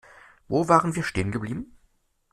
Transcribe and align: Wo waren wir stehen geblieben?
Wo 0.47 0.67
waren 0.67 0.95
wir 0.95 1.03
stehen 1.03 1.31
geblieben? 1.31 1.77